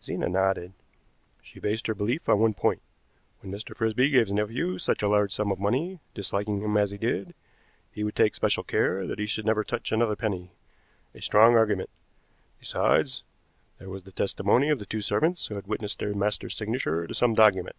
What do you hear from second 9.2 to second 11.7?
should never touch another penny. A strong